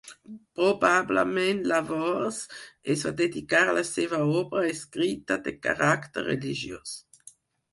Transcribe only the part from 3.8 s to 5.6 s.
la seva obra escrita de